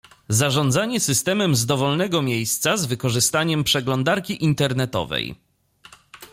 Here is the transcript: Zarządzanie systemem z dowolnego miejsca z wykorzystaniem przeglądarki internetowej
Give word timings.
Zarządzanie 0.29 0.99
systemem 0.99 1.55
z 1.55 1.65
dowolnego 1.65 2.21
miejsca 2.21 2.77
z 2.77 2.85
wykorzystaniem 2.85 3.63
przeglądarki 3.63 4.43
internetowej 4.43 5.35